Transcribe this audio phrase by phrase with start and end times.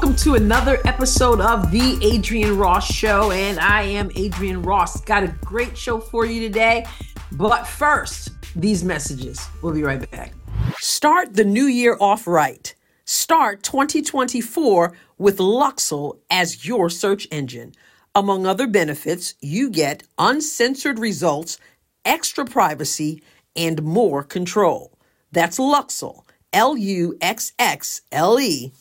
[0.00, 3.32] welcome to another episode of The Adrienne Ross Show.
[3.32, 5.00] And I am Adrienne Ross.
[5.00, 6.86] Got a great show for you today.
[7.32, 9.44] But first, these messages.
[9.60, 10.34] We'll be right back.
[10.78, 12.72] Start the new year off right.
[13.06, 17.72] Start 2024 with Luxxle as your search engine.
[18.14, 21.58] Among other benefits, you get uncensored results,
[22.04, 23.20] extra privacy,
[23.56, 24.96] and more control.
[25.32, 26.22] That's Luxxle,
[26.52, 28.72] L U X X L E.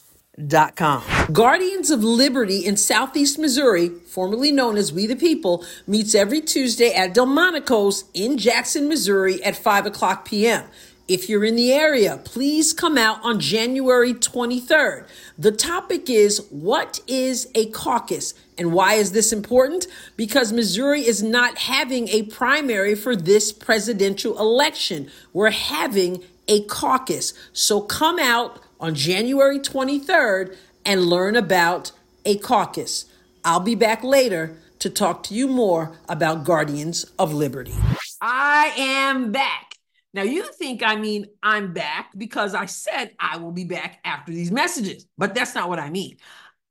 [0.45, 1.01] Dot com.
[1.31, 6.93] Guardians of Liberty in Southeast Missouri, formerly known as We the People, meets every Tuesday
[6.93, 10.65] at Delmonico's in Jackson, Missouri at 5 o'clock p.m.
[11.07, 15.07] If you're in the area, please come out on January 23rd.
[15.39, 18.35] The topic is What is a caucus?
[18.59, 19.87] And why is this important?
[20.17, 25.09] Because Missouri is not having a primary for this presidential election.
[25.33, 27.33] We're having a caucus.
[27.53, 31.91] So come out on January 23rd and learn about
[32.25, 33.05] a caucus.
[33.43, 37.73] I'll be back later to talk to you more about Guardians of Liberty.
[38.21, 39.73] I am back.
[40.13, 44.31] Now, you think I mean I'm back because I said I will be back after
[44.31, 46.17] these messages, but that's not what I mean.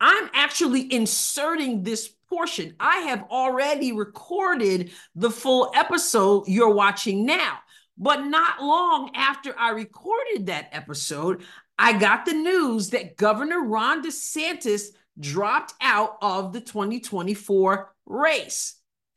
[0.00, 2.74] I'm actually inserting this portion.
[2.80, 7.58] I have already recorded the full episode you're watching now.
[7.98, 11.44] But not long after I recorded that episode,
[11.78, 14.88] I got the news that Governor Ron DeSantis
[15.18, 18.74] dropped out of the 2024 race.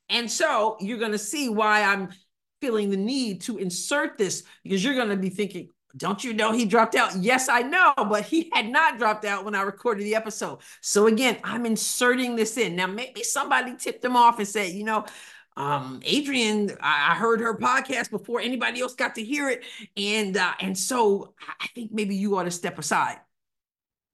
[0.10, 2.10] And so you're going to see why I'm
[2.62, 6.52] feeling the need to insert this because you're going to be thinking, don't you know
[6.52, 7.16] he dropped out?
[7.16, 10.60] Yes, I know, but he had not dropped out when I recorded the episode.
[10.82, 12.76] So again, I'm inserting this in.
[12.76, 15.06] Now, maybe somebody tipped him off and said, you know,
[15.58, 19.64] um, Adrienne, I, heard her podcast before anybody else got to hear it,
[19.98, 23.18] and uh, and so I think maybe you ought to step aside.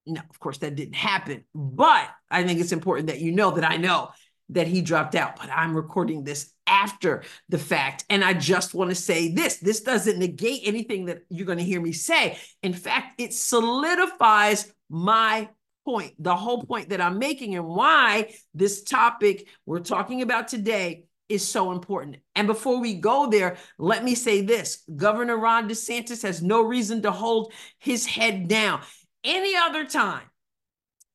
[0.07, 3.69] No, of course that didn't happen, but I think it's important that you know that
[3.69, 4.09] I know
[4.49, 8.05] that he dropped out, but I'm recording this after the fact.
[8.09, 11.63] And I just want to say this this doesn't negate anything that you're going to
[11.63, 12.37] hear me say.
[12.63, 15.49] In fact, it solidifies my
[15.85, 21.05] point, the whole point that I'm making, and why this topic we're talking about today
[21.29, 22.17] is so important.
[22.35, 27.01] And before we go there, let me say this Governor Ron DeSantis has no reason
[27.03, 28.81] to hold his head down.
[29.23, 30.23] Any other time,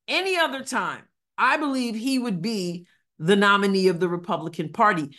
[0.07, 1.03] any other time,
[1.37, 2.87] I believe he would be
[3.19, 5.15] the nominee of the Republican Party.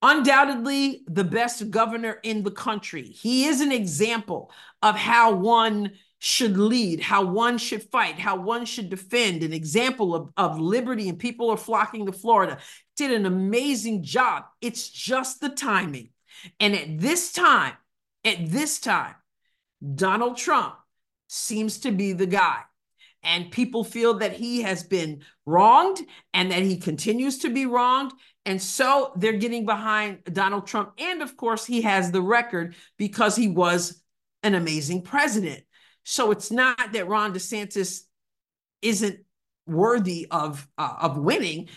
[0.00, 3.02] Undoubtedly, the best governor in the country.
[3.02, 4.52] He is an example
[4.82, 10.14] of how one should lead, how one should fight, how one should defend, an example
[10.14, 12.58] of, of liberty, and people are flocking to Florida.
[12.96, 14.44] Did an amazing job.
[14.60, 16.10] It's just the timing.
[16.58, 17.74] And at this time,
[18.24, 19.14] at this time,
[19.94, 20.74] Donald Trump
[21.28, 22.62] seems to be the guy.
[23.22, 26.00] And people feel that he has been wronged
[26.34, 28.12] and that he continues to be wronged.
[28.44, 30.92] And so they're getting behind Donald Trump.
[30.98, 34.02] And of course, he has the record because he was
[34.42, 35.62] an amazing president.
[36.10, 38.04] So it's not that Ron DeSantis
[38.80, 39.20] isn't
[39.66, 41.68] worthy of uh, of winning.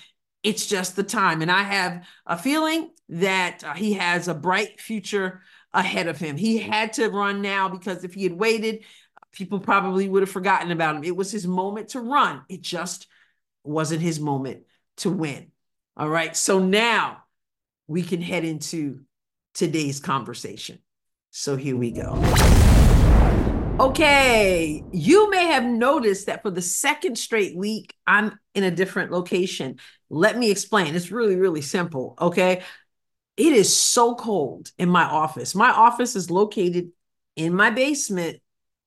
[0.41, 4.79] It's just the time, and I have a feeling that uh, he has a bright
[4.79, 5.41] future
[5.73, 6.37] ahead of him.
[6.37, 8.85] He had to run now because if he had waited,
[9.33, 11.03] people probably would have forgotten about him.
[11.03, 12.43] It was his moment to run.
[12.47, 13.07] It just
[13.65, 14.61] wasn't his moment
[14.97, 15.51] to win.
[15.97, 16.37] All right.
[16.37, 17.25] So now
[17.87, 19.01] we can head into
[19.53, 20.79] today's conversation.
[21.31, 22.80] So here we go.
[23.79, 29.11] Okay, you may have noticed that for the second straight week, I'm in a different
[29.11, 29.79] location.
[30.09, 30.93] Let me explain.
[30.93, 32.15] It's really, really simple.
[32.19, 32.61] Okay.
[33.37, 35.55] It is so cold in my office.
[35.55, 36.91] My office is located
[37.35, 38.39] in my basement,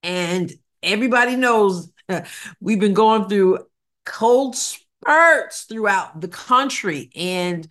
[0.03, 0.53] and
[0.83, 1.91] everybody knows
[2.61, 3.67] we've been going through
[4.05, 7.11] cold spurts throughout the country.
[7.17, 7.67] And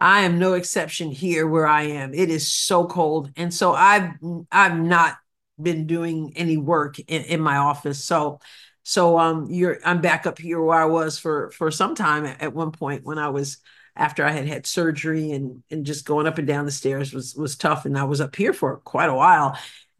[0.00, 2.14] I am no exception here where I am.
[2.14, 3.30] It is so cold.
[3.36, 4.12] And so I've
[4.50, 5.16] I've not
[5.60, 8.02] been doing any work in, in my office.
[8.04, 8.40] So
[8.82, 12.40] so um you're I'm back up here where I was for for some time at,
[12.42, 13.58] at one point when I was
[13.96, 17.34] after I had had surgery and and just going up and down the stairs was
[17.34, 17.84] was tough.
[17.84, 19.58] And I was up here for quite a while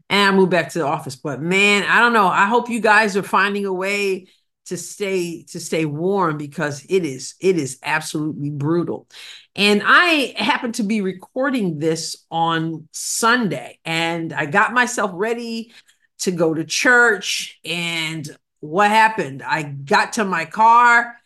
[0.08, 1.16] and I moved back to the office.
[1.16, 2.28] But man I don't know.
[2.28, 4.28] I hope you guys are finding a way
[4.66, 9.08] to stay to stay warm because it is it is absolutely brutal.
[9.54, 15.72] And i happen to be recording this on sunday and i got myself ready
[16.18, 18.28] to go to church and
[18.60, 19.42] what happened?
[19.42, 21.16] I got to my car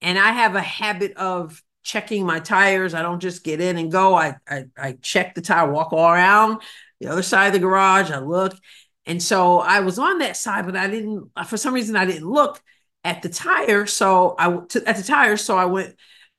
[0.00, 2.94] and i have a habit of checking my tires.
[2.94, 4.14] I don't just get in and go.
[4.14, 6.62] I i, I check the tire walk all around
[7.00, 8.56] the other side of the garage i look.
[9.04, 12.28] And so i was on that side but i didn't for some reason i didn't
[12.28, 12.62] look
[13.06, 13.86] at the tire.
[13.86, 15.36] So I to, at the tire.
[15.36, 15.94] So I went.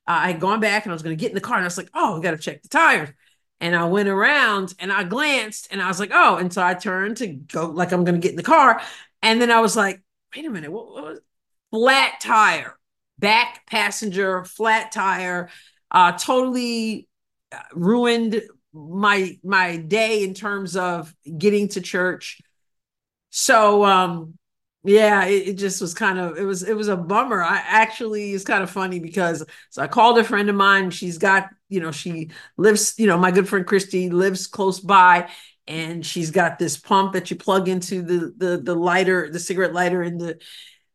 [0.09, 1.67] I had gone back and I was going to get in the car and I
[1.67, 3.09] was like, oh, we got to check the tires.
[3.59, 6.75] And I went around and I glanced and I was like, oh, and so I
[6.75, 8.81] turned to go like I'm going to get in the car,
[9.21, 10.01] and then I was like,
[10.33, 11.19] wait a minute, what, what was
[11.71, 12.77] flat tire,
[13.19, 15.49] back passenger, flat tire,
[15.91, 17.09] uh, totally
[17.51, 18.41] uh, ruined
[18.73, 22.39] my my day in terms of getting to church.
[23.29, 24.37] So um
[24.83, 27.41] yeah, it, it, just was kind of it was it was a bummer.
[27.41, 30.91] I actually it's kind of funny because so I called a friend of mine.
[30.91, 35.29] She's got you know she lives you know my good friend Christy lives close by,
[35.67, 39.73] and she's got this pump that you plug into the the the lighter the cigarette
[39.73, 40.39] lighter in the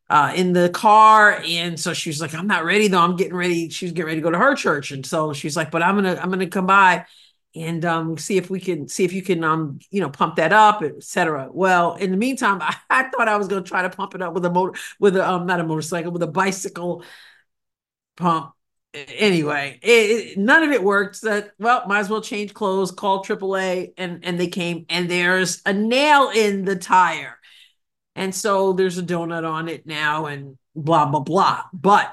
[0.09, 1.43] uh, in the car.
[1.47, 3.01] And so she's like, I'm not ready though.
[3.01, 3.69] I'm getting ready.
[3.71, 4.93] She's getting ready to go to her church.
[4.93, 7.07] And so she's like, but I'm gonna I'm gonna come by
[7.55, 10.53] and um, see if we can see if you can um you know pump that
[10.53, 13.91] up etc well in the meantime I, I, thought i was going to try to
[13.91, 17.05] pump it up with a motor with a um not a motorcycle with a bicycle
[18.17, 18.53] pump.
[18.95, 23.25] Anyway it, it, none of it worked that well might as well change clothes call
[23.25, 27.39] aaa and and they came and there's a nail in the tire.
[28.15, 31.65] And so there's a donut on it now and blah blah blah.
[31.73, 32.13] But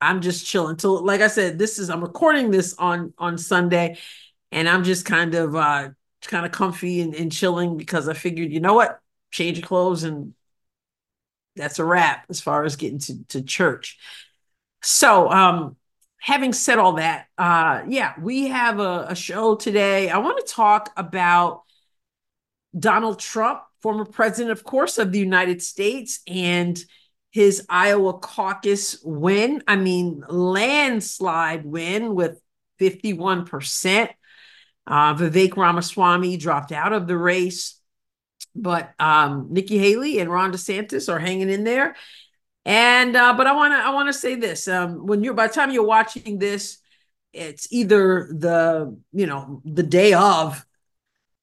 [0.00, 0.78] i'm just chilling.
[0.78, 3.98] So like i said this is i'm recording this on on sunday
[4.52, 5.90] and I'm just kind of uh
[6.22, 9.00] kind of comfy and, and chilling because I figured, you know what,
[9.30, 10.34] change your clothes and
[11.56, 13.98] that's a wrap as far as getting to, to church.
[14.82, 15.76] So um
[16.20, 20.10] having said all that, uh yeah, we have a, a show today.
[20.10, 21.62] I want to talk about
[22.78, 26.82] Donald Trump, former president, of course, of the United States, and
[27.30, 29.62] his Iowa caucus win.
[29.66, 32.40] I mean, landslide win with
[32.78, 34.10] 51%.
[34.90, 37.80] Uh, Vivek Ramaswamy dropped out of the race,
[38.56, 41.94] but um, Nikki Haley and Ron DeSantis are hanging in there.
[42.64, 45.46] And uh, but I want to I want to say this: um, when you're by
[45.46, 46.78] the time you're watching this,
[47.32, 50.66] it's either the you know the day of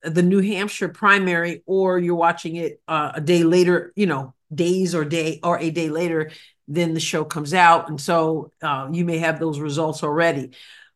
[0.03, 3.93] the New Hampshire primary, or you're watching it uh, a day later.
[3.95, 6.31] You know, days or day or a day later,
[6.67, 10.51] then the show comes out, and so uh, you may have those results already.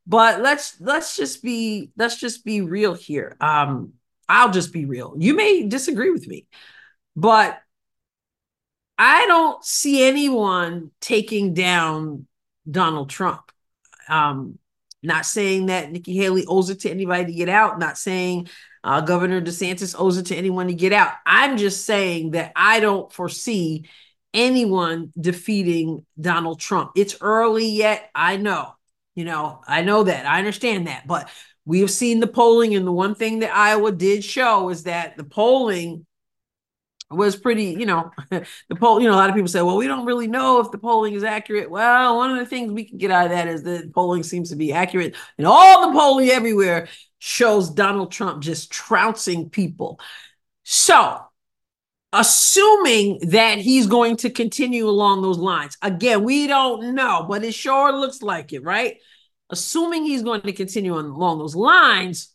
[0.08, 3.38] But let's let's just be let's just be real here.
[3.40, 3.94] Um,
[4.28, 5.14] I'll just be real.
[5.18, 6.48] You may disagree with me,
[7.16, 7.60] but
[8.98, 12.28] I don't see anyone taking down
[12.70, 13.52] Donald Trump.
[14.08, 14.58] Um,
[15.04, 18.48] not saying that Nikki Haley owes it to anybody to get out, not saying
[18.84, 21.14] uh, Governor DeSantis owes it to anyone to get out.
[21.26, 23.86] I'm just saying that I don't foresee
[24.34, 26.92] anyone defeating Donald Trump.
[26.96, 28.76] It's early yet, I know.
[29.16, 30.26] You know, I know that.
[30.26, 31.06] I understand that.
[31.08, 31.30] But
[31.66, 35.18] we have seen the polling, and the one thing that Iowa did show is that
[35.18, 36.06] the polling
[37.10, 39.88] was pretty, you know, the poll, you know, a lot of people say, well, we
[39.88, 41.70] don't really know if the polling is accurate.
[41.70, 44.50] Well, one of the things we can get out of that is that polling seems
[44.50, 45.16] to be accurate.
[45.38, 46.88] And all the polling everywhere
[47.20, 50.00] shows Donald Trump just trouncing people.
[50.64, 51.20] So
[52.14, 55.78] assuming that he's going to continue along those lines.
[55.82, 58.98] Again, we don't know, but it sure looks like it, right?
[59.50, 62.34] Assuming he's going to continue along those lines,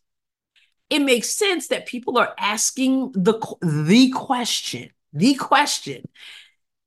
[0.89, 6.09] it makes sense that people are asking the the question, the question,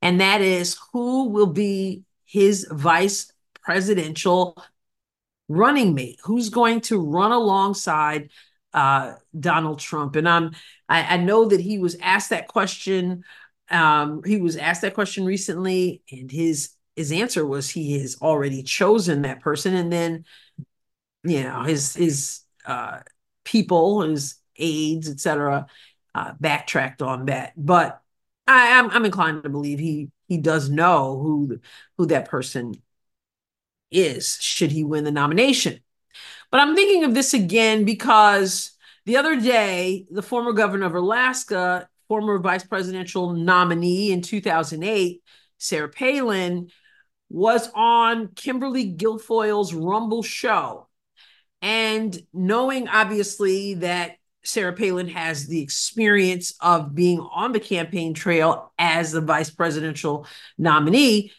[0.01, 4.55] and that is who will be his vice presidential
[5.47, 6.19] running mate?
[6.23, 8.29] Who's going to run alongside
[8.73, 10.15] uh, Donald Trump.
[10.15, 10.51] And I'm
[10.87, 13.23] I, I, know that he was asked that question.
[13.69, 18.61] Um, he was asked that question recently, and his his answer was he has already
[18.61, 19.73] chosen that person.
[19.73, 20.25] And then,
[21.23, 22.99] you know, his his uh,
[23.43, 25.67] people, his aides, etc.,
[26.13, 27.53] uh, backtracked on that.
[27.57, 28.01] But
[28.47, 31.59] I, I'm I'm inclined to believe he he does know who
[31.97, 32.75] who that person
[33.91, 35.79] is should he win the nomination.
[36.51, 38.71] But I'm thinking of this again because
[39.05, 45.21] the other day, the former governor of Alaska, former vice presidential nominee in 2008,
[45.57, 46.69] Sarah Palin,
[47.29, 50.87] was on Kimberly Guilfoyle's Rumble show.
[51.61, 58.71] And knowing obviously that Sarah Palin has the experience of being on the campaign trail
[58.79, 60.25] as the vice presidential
[60.57, 61.31] nominee,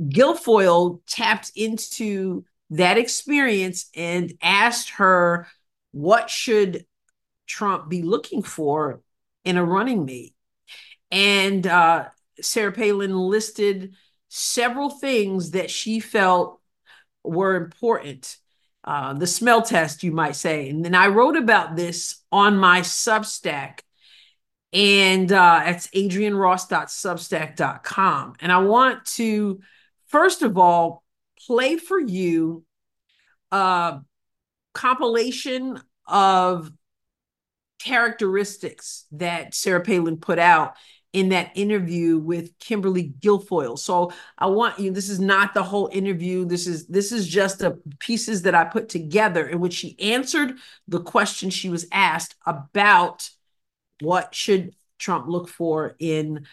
[0.00, 5.46] Guilfoyle tapped into that experience and asked her
[5.92, 6.84] what should
[7.46, 9.02] Trump be looking for
[9.44, 10.34] in a running mate.
[11.10, 12.06] And uh,
[12.40, 13.92] Sarah Palin listed
[14.28, 16.62] several things that she felt
[17.22, 18.38] were important.
[18.84, 20.70] Uh, the smell test, you might say.
[20.70, 23.80] And then I wrote about this on my Substack.
[24.72, 28.34] And uh, it's adrienneross.substack.com.
[28.40, 29.60] And I want to,
[30.06, 31.01] first of all,
[31.46, 32.64] play for you
[33.50, 34.00] a
[34.72, 36.70] compilation of
[37.78, 40.76] characteristics that Sarah Palin put out
[41.12, 43.78] in that interview with Kimberly Guilfoyle.
[43.78, 46.44] So I want you this is not the whole interview.
[46.46, 50.54] This is this is just the pieces that I put together in which she answered
[50.88, 53.28] the question she was asked about
[54.00, 56.46] what should Trump look for in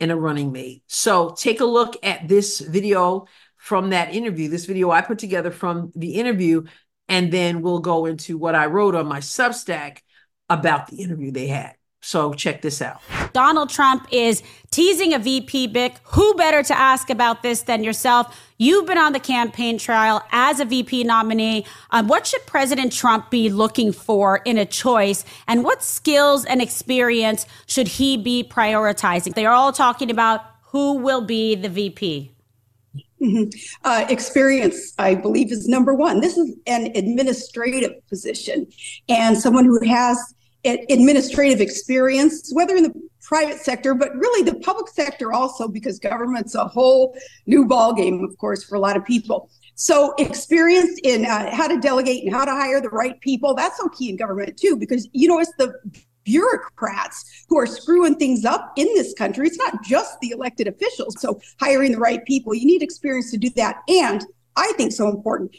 [0.00, 0.82] in a running mate.
[0.88, 3.26] So take a look at this video
[3.66, 4.48] from that interview.
[4.48, 6.66] This video I put together from the interview
[7.08, 10.02] and then we'll go into what I wrote on my Substack
[10.48, 11.74] about the interview they had.
[12.00, 13.00] So check this out.
[13.32, 15.96] Donald Trump is teasing a VP pick.
[16.12, 18.40] Who better to ask about this than yourself?
[18.56, 21.66] You've been on the campaign trail as a VP nominee.
[21.90, 25.24] Um, what should President Trump be looking for in a choice?
[25.48, 29.34] And what skills and experience should he be prioritizing?
[29.34, 32.35] They are all talking about who will be the VP.
[33.22, 33.48] Mm-hmm.
[33.84, 36.20] Uh, experience, I believe, is number one.
[36.20, 38.66] This is an administrative position,
[39.08, 40.18] and someone who has
[40.64, 42.92] administrative experience, whether in the
[43.22, 48.36] private sector, but really the public sector also, because government's a whole new ballgame, of
[48.38, 49.50] course, for a lot of people.
[49.74, 53.76] So experience in uh, how to delegate and how to hire the right people, that's
[53.78, 55.74] so key in government too, because you know, it's the
[56.26, 59.46] bureaucrats who are screwing things up in this country.
[59.46, 61.18] It's not just the elected officials.
[61.18, 63.76] So hiring the right people, you need experience to do that.
[63.88, 64.22] And
[64.56, 65.56] I think so important,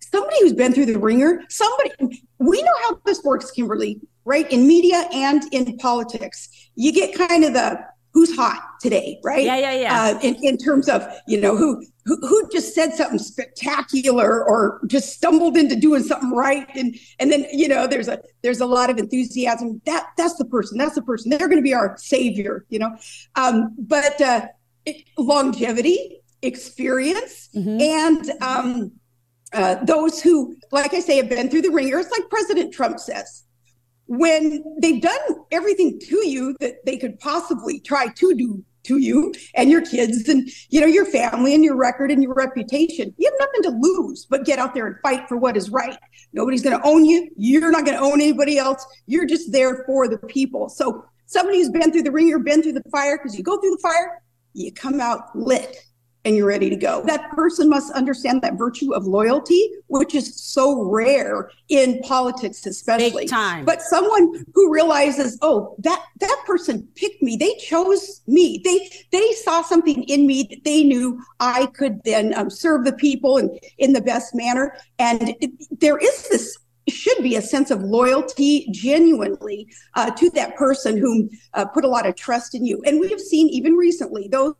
[0.00, 1.90] somebody who's been through the ringer, somebody,
[2.38, 4.52] we know how this works, Kimberly right?
[4.52, 7.82] In media and in politics, you get kind of the
[8.18, 9.44] who's hot today, right?
[9.44, 10.02] Yeah, yeah, yeah.
[10.02, 14.80] Uh, in, in terms of, you know, who, who who just said something spectacular or
[14.88, 16.66] just stumbled into doing something right.
[16.74, 19.80] And and then, you know, there's a there's a lot of enthusiasm.
[19.86, 21.30] That that's the person, that's the person.
[21.30, 22.96] They're gonna be our savior, you know.
[23.36, 24.48] Um, but uh
[24.84, 27.80] it, longevity, experience, mm-hmm.
[27.80, 28.92] and um
[29.52, 31.98] uh, those who, like I say, have been through the ringer.
[32.00, 33.44] It's like President Trump says
[34.08, 39.34] when they've done everything to you that they could possibly try to do to you
[39.54, 43.14] and your kids and you know your family and your record and your reputation.
[43.18, 45.98] You have nothing to lose but get out there and fight for what is right.
[46.32, 47.28] Nobody's going to own you.
[47.36, 48.84] You're not going to own anybody else.
[49.06, 50.68] You're just there for the people.
[50.68, 53.72] So somebody who's been through the ringer been through the fire because you go through
[53.72, 54.22] the fire
[54.58, 55.84] you come out lit
[56.28, 57.02] and you're ready to go.
[57.06, 63.22] That person must understand that virtue of loyalty, which is so rare in politics, especially.
[63.22, 63.64] Big time.
[63.64, 67.36] But someone who realizes, oh, that that person picked me.
[67.36, 68.60] They chose me.
[68.62, 72.92] They they saw something in me that they knew I could then um, serve the
[72.92, 74.76] people and in the best manner.
[74.98, 76.58] And it, there is this
[76.90, 81.88] should be a sense of loyalty genuinely uh, to that person whom uh, put a
[81.88, 82.82] lot of trust in you.
[82.86, 84.54] And we have seen even recently those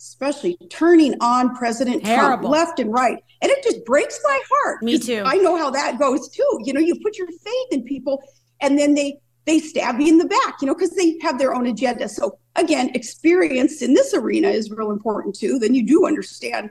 [0.00, 2.26] especially turning on President Terrible.
[2.26, 3.22] Trump left and right.
[3.42, 4.82] And it just breaks my heart.
[4.82, 5.22] Me too.
[5.24, 6.60] I know how that goes too.
[6.64, 8.22] You know, you put your faith in people
[8.60, 11.54] and then they they stab you in the back, you know, because they have their
[11.54, 12.08] own agenda.
[12.08, 15.58] So again, experience in this arena is real important too.
[15.58, 16.70] Then you do understand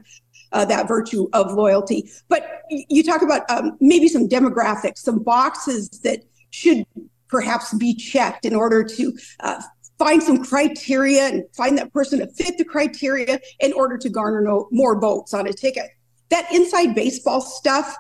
[0.51, 2.09] uh, that virtue of loyalty.
[2.29, 6.85] But you talk about um, maybe some demographics, some boxes that should
[7.27, 9.61] perhaps be checked in order to uh,
[9.99, 14.41] find some criteria and find that person to fit the criteria in order to garner
[14.41, 15.89] no, more votes on a ticket.
[16.29, 17.95] That inside baseball stuff,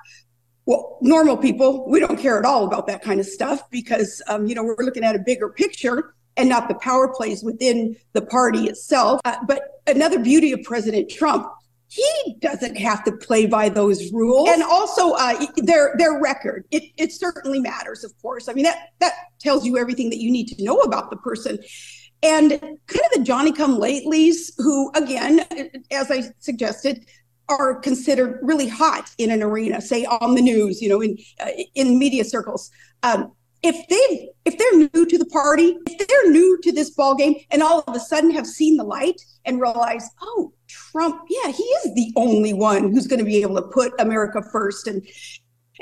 [0.65, 4.47] well, normal people, we don't care at all about that kind of stuff because, um,
[4.47, 8.21] you know, we're looking at a bigger picture and not the power plays within the
[8.21, 9.19] party itself.
[9.25, 11.51] Uh, but another beauty of President Trump,
[11.89, 14.47] he doesn't have to play by those rules.
[14.49, 18.47] And also uh, their their record, it, it certainly matters, of course.
[18.47, 21.57] I mean, that that tells you everything that you need to know about the person.
[22.21, 25.39] And kind of the Johnny come latelys, who, again,
[25.89, 27.05] as I suggested,
[27.47, 31.49] are considered really hot in an arena, say on the news, you know, in uh,
[31.73, 32.69] in media circles.
[33.01, 33.31] Um,
[33.63, 37.33] if they if they're new to the party, if they're new to this ball game,
[37.49, 41.63] and all of a sudden have seen the light and realize, oh, Trump, yeah, he
[41.63, 45.05] is the only one who's going to be able to put America first and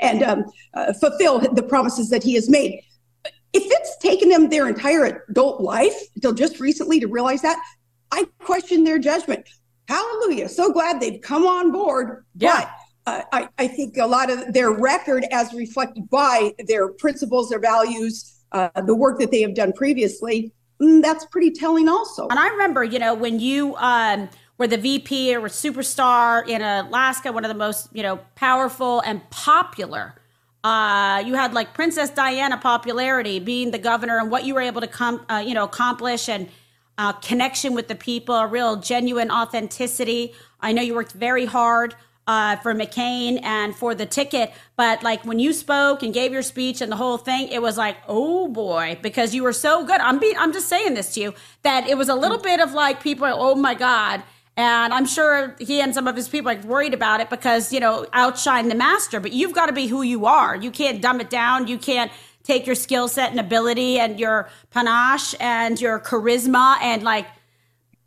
[0.00, 2.80] and um, uh, fulfill the promises that he has made
[3.52, 7.62] if it's taken them their entire adult life until just recently to realize that,
[8.10, 9.48] I question their judgment.
[9.88, 10.48] Hallelujah.
[10.48, 12.24] So glad they've come on board.
[12.36, 12.70] Yeah.
[13.04, 17.48] But uh, I, I think a lot of their record, as reflected by their principles,
[17.48, 22.28] their values, uh, the work that they have done previously, mm, that's pretty telling also.
[22.28, 24.28] And I remember, you know, when you um,
[24.58, 29.28] were the VP or superstar in Alaska, one of the most, you know, powerful and
[29.30, 30.14] popular
[30.64, 34.80] uh, you had like Princess Diana popularity being the governor and what you were able
[34.80, 36.48] to come, uh, you know, accomplish and
[36.98, 40.34] uh, connection with the people, a real genuine authenticity.
[40.60, 41.94] I know you worked very hard
[42.26, 44.52] uh, for McCain and for the ticket.
[44.76, 47.78] But like when you spoke and gave your speech and the whole thing, it was
[47.78, 50.00] like, oh boy, because you were so good.
[50.00, 52.72] I'm being, I'm just saying this to you that it was a little bit of
[52.72, 54.24] like people, oh my God.
[54.58, 57.78] And I'm sure he and some of his people are worried about it because, you
[57.78, 60.56] know, outshine the master, but you've got to be who you are.
[60.56, 61.68] You can't dumb it down.
[61.68, 62.10] You can't
[62.42, 67.28] take your skill set and ability and your panache and your charisma and like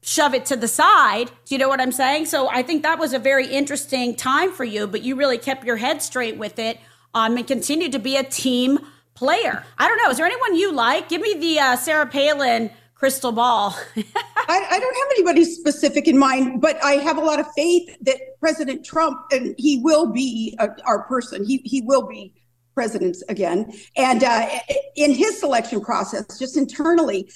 [0.02, 1.32] shove it to the side.
[1.46, 2.26] Do you know what I'm saying?
[2.26, 5.64] So I think that was a very interesting time for you, but you really kept
[5.64, 6.82] your head straight with it
[7.14, 8.78] um, and continued to be a team
[9.14, 9.64] player.
[9.78, 10.10] I don't know.
[10.10, 11.08] Is there anyone you like?
[11.08, 13.76] Give me the uh, Sarah Palin crystal ball.
[13.98, 17.98] I, I, don't have anybody specific in mind, but I have a lot of faith
[18.02, 21.44] that President Trump, and he will be a, our person.
[21.44, 22.32] He he will be
[22.76, 23.74] president again.
[23.98, 24.48] And uh,
[24.96, 27.28] in his selection process, just internally,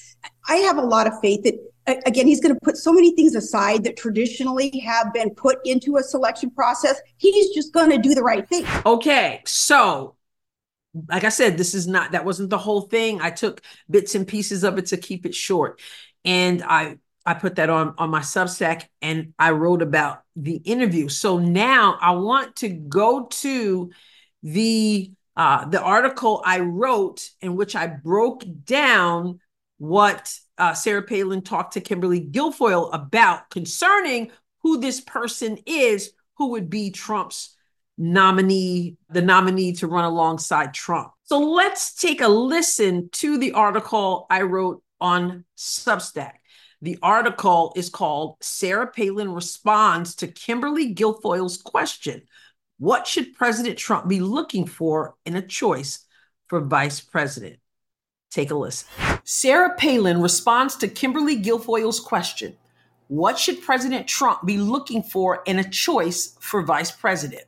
[0.48, 1.56] I have a lot of faith that
[2.06, 5.98] again, he's going to put so many things aside that traditionally have been put into
[5.98, 7.02] a selection process.
[7.18, 8.68] He's just going to do the right thing.
[8.86, 9.42] Okay.
[9.48, 10.16] So,
[11.10, 13.22] like I said, this is not, that wasn't the whole thing.
[13.22, 15.82] I took bits and pieces of it to keep it short.
[16.24, 21.10] And I, I put that on on my Substack and I wrote about the interview.
[21.10, 23.90] So now I want to go to
[24.44, 29.40] the uh, the article I wrote in which I broke down
[29.80, 36.52] what uh, Sarah Palin talked to Kimberly Guilfoyle about concerning who this person is who
[36.52, 37.55] would be Trump's
[37.98, 41.12] nominee, the nominee to run alongside Trump.
[41.24, 46.34] So let's take a listen to the article I wrote on Substack.
[46.82, 52.24] The article is called Sarah Palin Responds to Kimberly Guilfoyle's Question
[52.80, 56.06] What should President Trump be looking for in a choice
[56.48, 57.58] for vice president?
[58.30, 58.88] Take a listen.
[59.24, 62.56] Sarah Palin responds to Kimberly Guilfoyle's question
[63.08, 67.46] What should President Trump be looking for in a choice for vice president?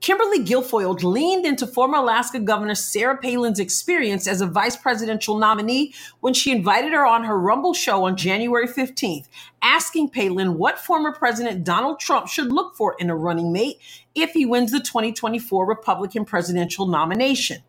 [0.00, 5.94] Kimberly Guilfoyle leaned into former Alaska Governor Sarah Palin's experience as a vice presidential nominee
[6.20, 9.28] when she invited her on her Rumble show on January 15th,
[9.60, 13.76] asking Palin what former President Donald Trump should look for in a running mate
[14.14, 17.62] if he wins the 2024 Republican presidential nomination.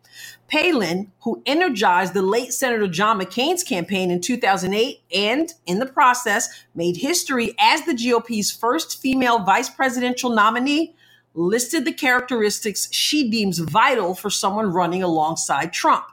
[0.48, 6.48] Palin, who energized the late Senator John McCain's campaign in 2008 and, in the process,
[6.74, 10.94] made history as the GOP's first female vice presidential nominee,
[11.34, 16.04] listed the characteristics she deems vital for someone running alongside Trump.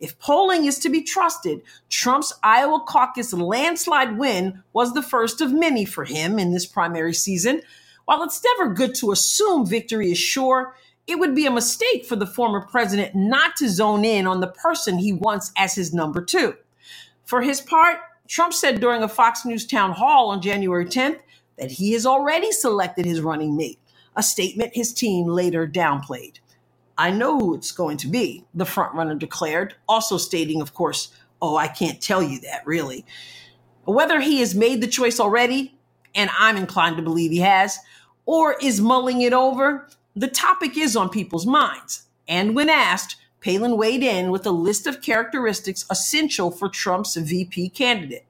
[0.00, 5.52] If polling is to be trusted, Trump's Iowa caucus landslide win was the first of
[5.52, 7.62] many for him in this primary season.
[8.04, 10.74] While it's never good to assume victory is sure,
[11.06, 14.46] it would be a mistake for the former president not to zone in on the
[14.46, 16.54] person he wants as his number two.
[17.24, 21.20] For his part, Trump said during a Fox News town hall on January 10th
[21.58, 23.78] that he has already selected his running mate,
[24.18, 26.40] a statement his team later downplayed.
[26.98, 31.56] I know who it's going to be, the frontrunner declared, also stating, of course, oh,
[31.56, 33.06] I can't tell you that, really.
[33.84, 35.78] Whether he has made the choice already,
[36.16, 37.78] and I'm inclined to believe he has,
[38.26, 42.02] or is mulling it over, the topic is on people's minds.
[42.26, 47.68] And when asked, Palin weighed in with a list of characteristics essential for Trump's VP
[47.68, 48.26] candidate.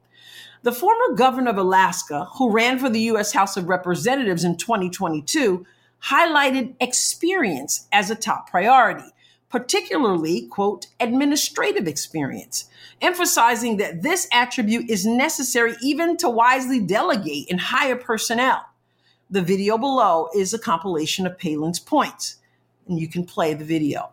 [0.63, 3.33] The former governor of Alaska, who ran for the U.S.
[3.33, 5.65] House of Representatives in 2022,
[6.05, 9.11] highlighted experience as a top priority,
[9.49, 12.69] particularly, quote, administrative experience,
[13.01, 18.65] emphasizing that this attribute is necessary even to wisely delegate and hire personnel.
[19.31, 22.37] The video below is a compilation of Palin's points,
[22.87, 24.11] and you can play the video.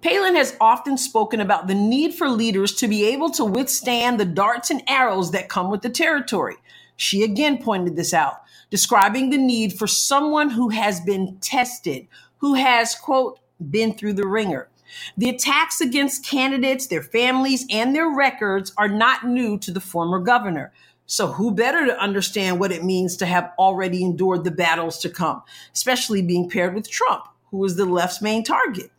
[0.00, 4.24] Palin has often spoken about the need for leaders to be able to withstand the
[4.24, 6.56] darts and arrows that come with the territory.
[6.96, 8.42] She again pointed this out,
[8.74, 12.08] describing the need for someone who has been tested,
[12.38, 13.38] who has, quote,
[13.70, 14.68] been through the ringer.
[15.16, 20.18] The attacks against candidates, their families, and their records are not new to the former
[20.18, 20.72] governor.
[21.06, 25.08] So, who better to understand what it means to have already endured the battles to
[25.08, 28.90] come, especially being paired with Trump, who was the left's main target?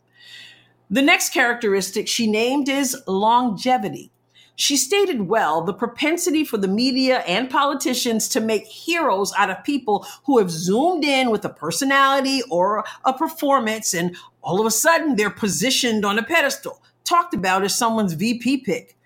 [0.88, 4.10] The next characteristic she named is longevity.
[4.56, 9.62] She stated well the propensity for the media and politicians to make heroes out of
[9.64, 14.70] people who have zoomed in with a personality or a performance, and all of a
[14.70, 18.96] sudden they're positioned on a pedestal, talked about as someone's VP pick.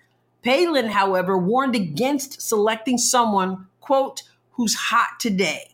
[0.41, 5.69] Palin, however, warned against selecting someone, quote, who's hot today,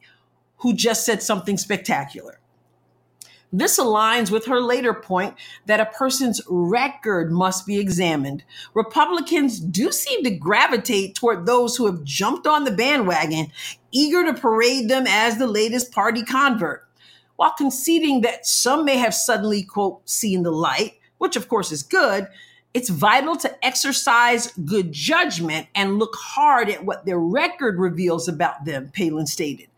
[0.58, 2.40] who just said something spectacular.
[3.54, 5.36] This aligns with her later point
[5.68, 8.44] that a person's record must be examined.
[8.74, 13.52] Republicans do seem to gravitate toward those who have jumped on the bandwagon,
[13.92, 16.86] eager to parade them as the latest party convert,
[17.38, 21.84] while conceding that some may have suddenly, quote, seen the light, which of course is
[21.84, 22.28] good.
[22.74, 28.66] It's vital to exercise good judgment and look hard at what their record reveals about
[28.66, 29.70] them, Palin stated.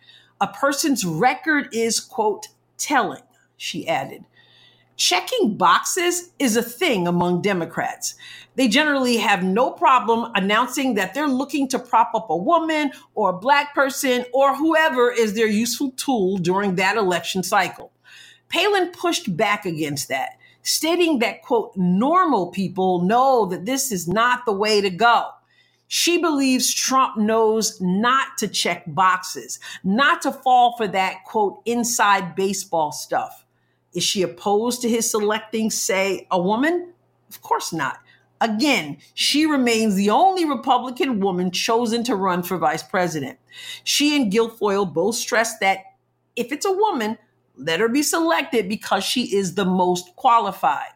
[0.41, 3.21] A person's record is, quote, telling
[3.59, 4.23] she added.
[4.95, 8.15] Checking boxes is a thing among Democrats.
[8.55, 13.29] They generally have no problem announcing that they're looking to prop up a woman or
[13.29, 17.93] a black person or whoever is their useful tool during that election cycle.
[18.49, 20.31] Palin pushed back against that,
[20.63, 25.29] stating that, quote, normal people know that this is not the way to go.
[25.87, 32.35] She believes Trump knows not to check boxes, not to fall for that, quote, inside
[32.35, 33.45] baseball stuff.
[33.93, 36.93] Is she opposed to his selecting, say, a woman?
[37.29, 37.99] Of course not.
[38.41, 43.37] Again, she remains the only Republican woman chosen to run for vice president.
[43.83, 45.79] She and Guilfoyle both stressed that
[46.35, 47.17] if it's a woman,
[47.57, 50.93] let her be selected because she is the most qualified.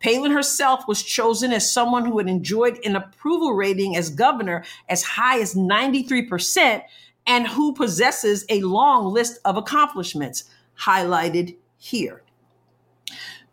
[0.00, 5.02] Palin herself was chosen as someone who had enjoyed an approval rating as governor as
[5.02, 6.82] high as 93%
[7.26, 10.44] and who possesses a long list of accomplishments
[10.78, 12.22] highlighted here.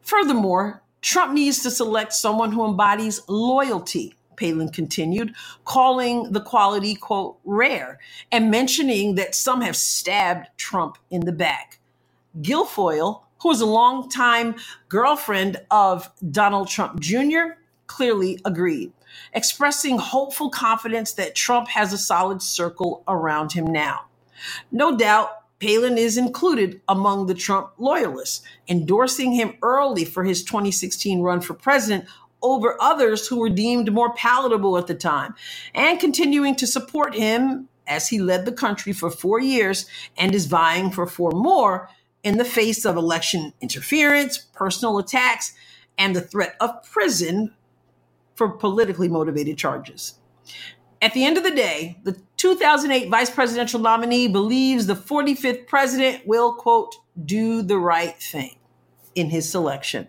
[0.09, 7.37] Furthermore, Trump needs to select someone who embodies loyalty, Palin continued, calling the quality, quote,
[7.45, 7.99] rare,
[8.31, 11.79] and mentioning that some have stabbed Trump in the back.
[12.41, 14.55] Guilfoyle, who was a longtime
[14.87, 18.91] girlfriend of Donald Trump Jr., clearly agreed,
[19.33, 24.05] expressing hopeful confidence that Trump has a solid circle around him now.
[24.71, 31.21] No doubt, Palin is included among the Trump loyalists, endorsing him early for his 2016
[31.21, 32.05] run for president
[32.41, 35.35] over others who were deemed more palatable at the time,
[35.75, 39.85] and continuing to support him as he led the country for four years
[40.17, 41.89] and is vying for four more
[42.23, 45.53] in the face of election interference, personal attacks,
[45.97, 47.53] and the threat of prison
[48.35, 50.15] for politically motivated charges.
[51.01, 56.27] At the end of the day, the 2008 vice presidential nominee believes the 45th president
[56.27, 58.57] will, quote, do the right thing
[59.15, 60.07] in his selection.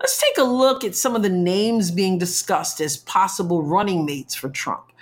[0.00, 4.34] Let's take a look at some of the names being discussed as possible running mates
[4.34, 4.92] for Trump.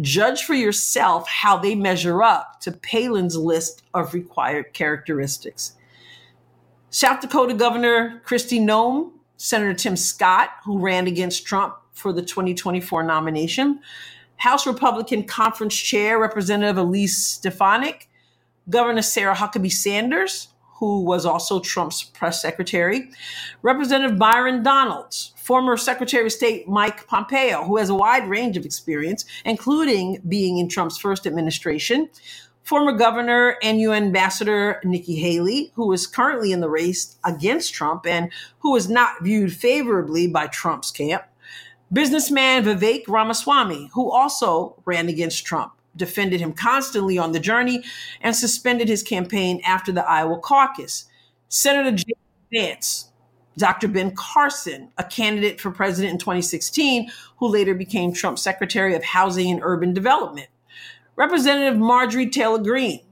[0.00, 5.76] Judge for yourself how they measure up to Palin's list of required characteristics.
[6.90, 13.02] South Dakota Governor Kristi Noem, Senator Tim Scott, who ran against Trump for the 2024
[13.02, 13.80] nomination,
[14.44, 18.10] House Republican Conference Chair Representative Elise Stefanik,
[18.68, 23.08] Governor Sarah Huckabee Sanders, who was also Trump's press secretary,
[23.62, 28.66] Representative Byron Donalds, former Secretary of State Mike Pompeo, who has a wide range of
[28.66, 32.10] experience, including being in Trump's first administration,
[32.64, 38.06] former Governor and UN Ambassador Nikki Haley, who is currently in the race against Trump
[38.06, 41.24] and who is not viewed favorably by Trump's camp,
[41.92, 47.84] Businessman Vivek Ramaswamy, who also ran against Trump, defended him constantly on the journey
[48.20, 51.04] and suspended his campaign after the Iowa caucus.
[51.48, 52.14] Senator J.D.
[52.52, 53.12] Vance,
[53.56, 53.88] Dr.
[53.88, 59.50] Ben Carson, a candidate for president in 2016, who later became Trump's Secretary of Housing
[59.50, 60.48] and Urban Development.
[61.16, 63.04] Representative Marjorie Taylor Greene,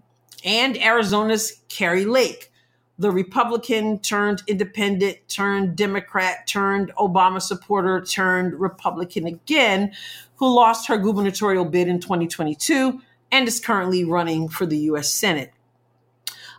[0.45, 2.52] and Arizona's Kari Lake,
[3.03, 9.93] the Republican turned independent, turned Democrat, turned Obama supporter, turned Republican again,
[10.37, 13.01] who lost her gubernatorial bid in 2022
[13.33, 15.53] and is currently running for the US Senate.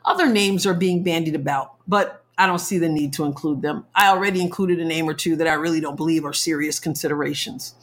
[0.04, 3.86] Other names are being bandied about, but I don't see the need to include them.
[3.96, 7.74] I already included a name or two that I really don't believe are serious considerations.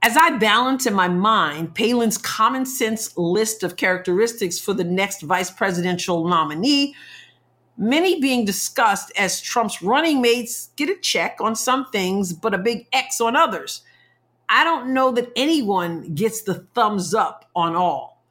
[0.00, 5.20] As I balance in my mind Palin's common sense list of characteristics for the next
[5.20, 6.94] vice presidential nominee,
[7.80, 12.58] many being discussed as Trump's running mates get a check on some things, but a
[12.58, 13.82] big X on others.
[14.48, 18.22] I don't know that anyone gets the thumbs up on all.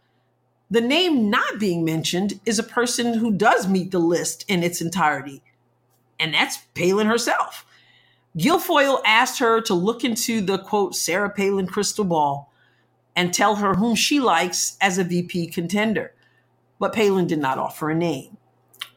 [0.70, 4.82] The name not being mentioned is a person who does meet the list in its
[4.82, 5.42] entirety,
[6.20, 7.66] and that's Palin herself.
[8.38, 12.54] Guilfoyle asked her to look into the quote Sarah Palin crystal ball
[13.16, 16.14] and tell her whom she likes as a VP contender,
[16.78, 18.38] but Palin did not offer a name.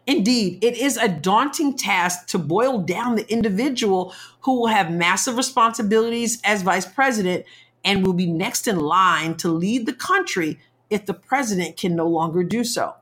[0.06, 5.36] Indeed, it is a daunting task to boil down the individual who will have massive
[5.36, 7.44] responsibilities as vice president
[7.84, 10.58] and will be next in line to lead the country
[10.90, 12.94] if the president can no longer do so.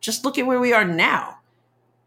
[0.00, 1.38] Just look at where we are now.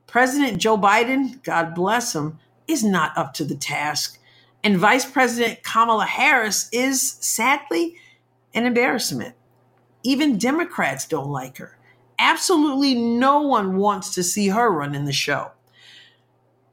[0.07, 4.19] President Joe Biden, God bless him, is not up to the task.
[4.63, 7.95] And Vice President Kamala Harris is sadly
[8.53, 9.35] an embarrassment.
[10.03, 11.77] Even Democrats don't like her.
[12.17, 15.51] Absolutely no one wants to see her running the show.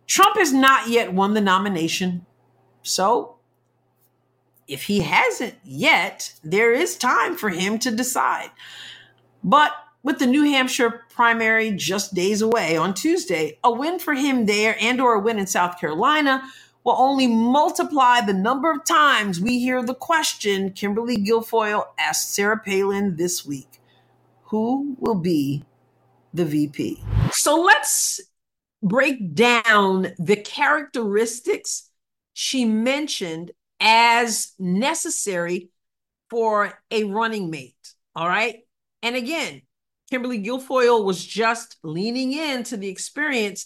[0.07, 2.27] Trump has not yet won the nomination.
[2.83, 3.37] So,
[4.69, 8.51] if he hasn't yet, there is time for him to decide.
[9.43, 14.47] But with the New Hampshire primary just days away on Tuesday, a win for him
[14.47, 16.43] there and or a win in South Carolina
[16.85, 22.59] will only multiply the number of times we hear the question Kimberly Guilfoyle asked Sarah
[22.59, 23.81] Palin this week.
[24.53, 25.65] Who will be
[26.35, 27.03] the VP?
[27.31, 28.21] So let's
[28.83, 31.89] break down the characteristics
[32.35, 35.71] she mentioned as necessary
[36.29, 37.95] for a running mate.
[38.15, 38.57] All right.
[39.03, 39.63] And again,
[40.11, 43.65] Kimberly Guilfoyle was just leaning into the experience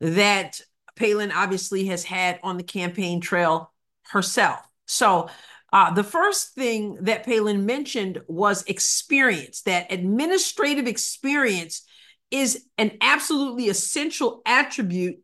[0.00, 0.60] that
[0.94, 3.72] Palin obviously has had on the campaign trail
[4.04, 4.60] herself.
[4.86, 5.30] So,
[5.72, 11.82] uh, the first thing that Palin mentioned was experience, that administrative experience
[12.30, 15.18] is an absolutely essential attribute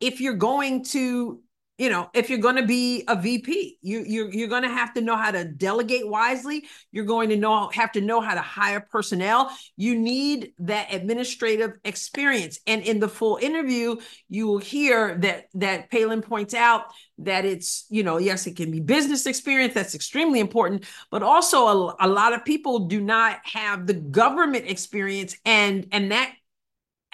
[0.00, 1.40] if you're going to
[1.82, 4.94] you know if you're going to be a vp you you're, you're going to have
[4.94, 6.64] to know how to delegate wisely.
[6.92, 9.50] You're going to know have to know how to hire personnel.
[9.76, 12.60] You need that administrative experience.
[12.68, 13.96] And in the full interview
[14.28, 16.84] you will hear that that palin points out
[17.18, 19.74] that it's you know yes it can be business experience.
[19.74, 20.84] That's extremely important.
[21.10, 25.36] But also a, a lot of people do not have the government experience.
[25.44, 26.32] And and that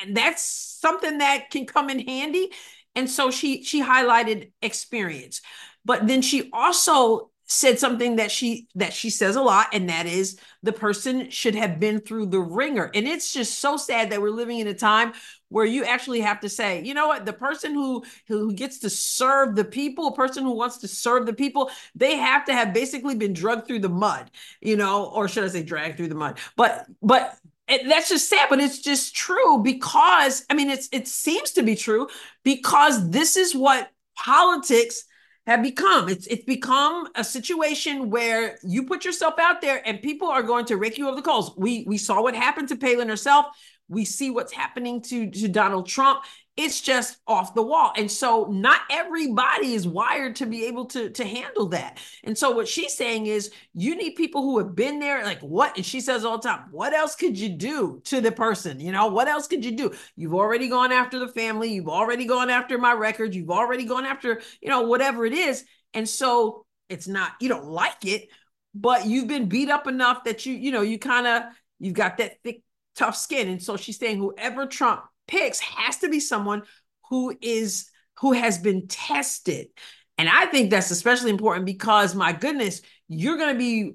[0.00, 2.50] and that's something that can come in handy
[2.98, 5.40] and so she she highlighted experience.
[5.84, 10.04] But then she also said something that she that she says a lot and that
[10.04, 12.90] is the person should have been through the ringer.
[12.92, 15.12] And it's just so sad that we're living in a time
[15.48, 17.24] where you actually have to say you know what?
[17.24, 21.24] The person who who gets to serve the people a person who wants to serve
[21.24, 24.30] the people they have to have basically been drugged through the mud
[24.60, 26.38] you know or should i say dragged through the mud?
[26.56, 31.52] But but that's just sad, but it's just true because I mean, it's it seems
[31.52, 32.08] to be true
[32.44, 35.04] because this is what politics
[35.46, 36.08] have become.
[36.08, 40.66] It's it's become a situation where you put yourself out there and people are going
[40.66, 41.54] to rake you over the coals.
[41.56, 43.46] We we saw what happened to Palin herself.
[43.88, 46.22] We see what's happening to, to Donald Trump
[46.58, 47.92] it's just off the wall.
[47.96, 51.98] And so not everybody is wired to be able to, to handle that.
[52.24, 55.76] And so what she's saying is you need people who have been there, like what?
[55.76, 58.80] And she says all the time, what else could you do to the person?
[58.80, 59.94] You know, what else could you do?
[60.16, 64.04] You've already gone after the family, you've already gone after my records, you've already gone
[64.04, 65.64] after, you know, whatever it is.
[65.94, 68.30] And so it's not, you don't like it,
[68.74, 71.42] but you've been beat up enough that you, you know, you kind of
[71.78, 72.62] you've got that thick,
[72.96, 73.46] tough skin.
[73.46, 76.62] And so she's saying whoever Trump picks has to be someone
[77.08, 79.68] who is who has been tested.
[80.16, 83.92] And I think that's especially important because my goodness, you're going to be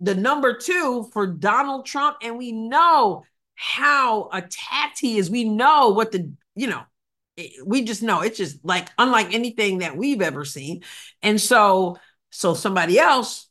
[0.00, 3.24] the number 2 for Donald Trump and we know
[3.56, 5.28] how attacked he is.
[5.28, 6.82] We know what the, you know,
[7.64, 10.82] we just know it's just like unlike anything that we've ever seen.
[11.22, 11.96] And so
[12.30, 13.48] so somebody else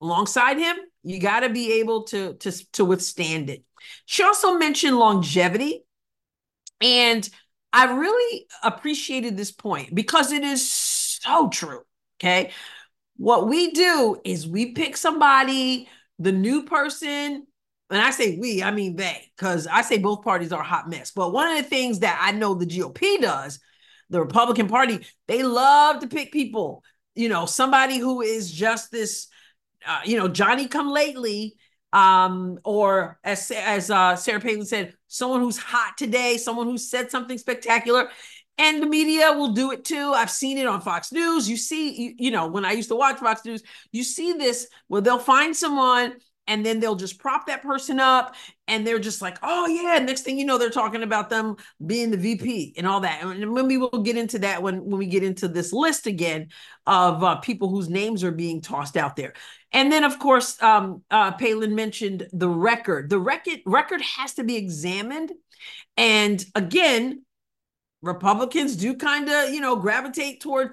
[0.00, 3.64] alongside him, you got to be able to to to withstand it.
[4.06, 5.83] She also mentioned longevity
[6.80, 7.28] and
[7.72, 11.82] I really appreciated this point because it is so true.
[12.20, 12.52] Okay.
[13.16, 17.46] What we do is we pick somebody, the new person,
[17.90, 20.88] and I say we, I mean they, because I say both parties are a hot
[20.88, 21.10] mess.
[21.10, 23.58] But one of the things that I know the GOP does,
[24.10, 26.82] the Republican Party, they love to pick people,
[27.14, 29.28] you know, somebody who is just this,
[29.86, 31.56] uh, you know, Johnny come lately
[31.94, 37.10] um, or as as uh, Sarah Palin said, someone who's hot today, someone who said
[37.10, 38.10] something spectacular.
[38.56, 40.12] And the media will do it too.
[40.14, 41.50] I've seen it on Fox News.
[41.50, 44.68] You see, you, you know, when I used to watch Fox News, you see this
[44.86, 46.14] where they'll find someone
[46.46, 48.34] and then they'll just prop that person up
[48.68, 52.10] and they're just like oh yeah next thing you know they're talking about them being
[52.10, 55.22] the vp and all that and maybe we'll get into that when when we get
[55.22, 56.48] into this list again
[56.86, 59.32] of uh, people whose names are being tossed out there
[59.74, 64.44] and then of course um, uh, palin mentioned the record the record record has to
[64.44, 65.32] be examined
[65.98, 67.22] and again
[68.00, 70.70] republicans do kind of you know gravitate toward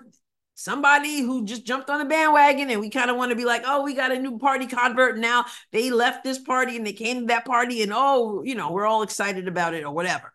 [0.62, 3.64] somebody who just jumped on the bandwagon and we kind of want to be like,
[3.66, 5.44] oh, we got a new party convert now.
[5.72, 8.86] They left this party and they came to that party and oh, you know, we're
[8.86, 10.32] all excited about it or whatever.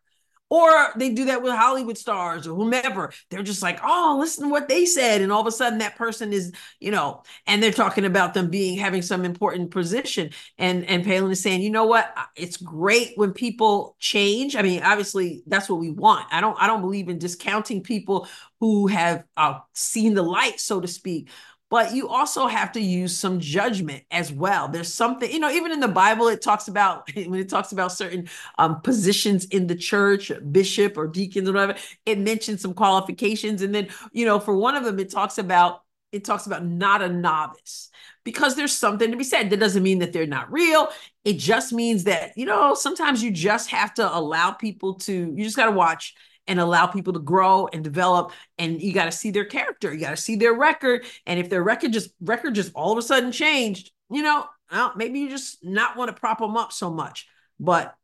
[0.49, 3.13] Or they do that with Hollywood stars or whomever.
[3.31, 5.21] They're just like, oh, listen to what they said.
[5.21, 8.49] And all of a sudden that person is, you know, and they're talking about them
[8.49, 10.31] being having some important position.
[10.57, 12.15] And and Palin is saying, you know what?
[12.37, 14.55] It's great when people change.
[14.55, 16.27] I mean, obviously that's what we want.
[16.31, 18.29] I don't I don't believe in discounting people
[18.61, 21.29] who have uh, seen the light, so to speak
[21.69, 24.69] but you also have to use some judgment as well.
[24.69, 27.93] There's something you know even in the bible it talks about when it talks about
[27.93, 33.63] certain um, positions in the church bishop or deacons or whatever it mentions some qualifications.
[33.63, 37.03] And then you know for one of them it talks about it talks about not
[37.03, 37.91] a novice
[38.25, 39.51] because there's something to be said.
[39.51, 40.89] That doesn't mean that they're not real.
[41.25, 45.45] It just means that you know sometimes you just have to allow people to you
[45.45, 46.15] just got to watch
[46.49, 50.01] and allow people to grow and develop and you got to see their character you
[50.01, 53.03] got to see their record and if their record just record just all of a
[53.03, 56.91] sudden changed you know well, maybe you just not want to prop them up so
[56.91, 57.27] much
[57.59, 57.95] but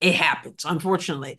[0.00, 1.38] it happens unfortunately.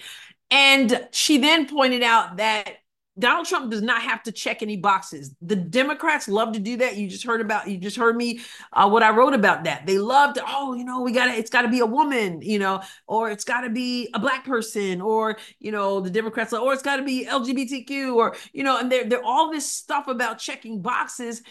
[0.49, 2.75] And she then pointed out that
[3.19, 5.35] Donald Trump does not have to check any boxes.
[5.41, 6.95] The Democrats love to do that.
[6.95, 8.39] You just heard about, you just heard me
[8.71, 9.85] uh, what I wrote about that.
[9.85, 12.41] They love to, oh, you know, we got to, it's got to be a woman,
[12.41, 16.53] you know, or it's got to be a black person, or you know, the Democrats,
[16.53, 20.07] or it's got to be LGBTQ, or you know, and they're they're all this stuff
[20.07, 21.41] about checking boxes,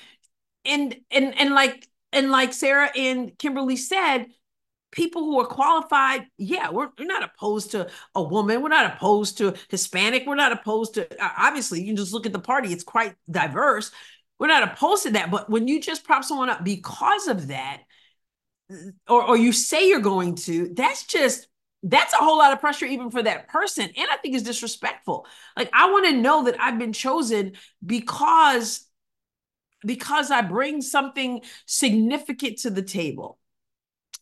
[0.64, 4.26] and and and like and like Sarah and Kimberly said,
[4.92, 9.38] people who are qualified yeah we're, we're not opposed to a woman we're not opposed
[9.38, 12.72] to hispanic we're not opposed to uh, obviously you can just look at the party
[12.72, 13.90] it's quite diverse.
[14.38, 17.82] We're not opposed to that but when you just prop someone up because of that
[18.72, 18.76] uh,
[19.08, 21.46] or, or you say you're going to that's just
[21.82, 25.26] that's a whole lot of pressure even for that person and i think it's disrespectful.
[25.56, 27.52] Like i want to know that i've been chosen
[27.84, 28.86] because
[29.84, 33.38] because i bring something significant to the table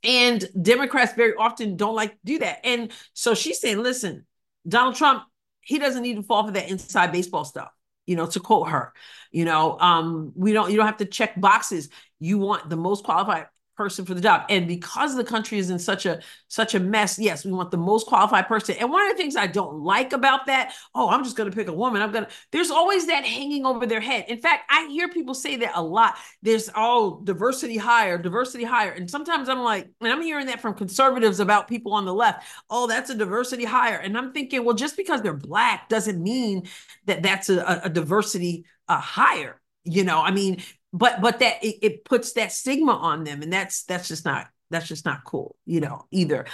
[0.04, 2.60] and Democrats very often don't like to do that.
[2.64, 4.26] And so she's saying, listen,
[4.66, 5.24] Donald Trump,
[5.60, 7.70] he doesn't need to fall for that inside baseball stuff,
[8.06, 8.92] you know, to quote her.
[9.30, 11.88] You know, um, we don't you don't have to check boxes.
[12.20, 13.46] You want the most qualified
[13.78, 14.44] person for the job.
[14.50, 17.78] And because the country is in such a such a mess, yes, we want the
[17.78, 18.74] most qualified person.
[18.78, 21.56] And one of the things I don't like about that, oh, I'm just going to
[21.56, 22.02] pick a woman.
[22.02, 24.24] I'm going to There's always that hanging over their head.
[24.28, 26.16] In fact, I hear people say that a lot.
[26.42, 28.90] There's oh, diversity hire, diversity hire.
[28.90, 32.44] And sometimes I'm like, and I'm hearing that from conservatives about people on the left.
[32.68, 33.96] Oh, that's a diversity hire.
[33.96, 36.66] And I'm thinking, well, just because they're black doesn't mean
[37.06, 40.60] that that's a, a diversity uh, hire you know i mean
[40.92, 44.48] but but that it, it puts that stigma on them and that's that's just not
[44.70, 46.46] that's just not cool you know either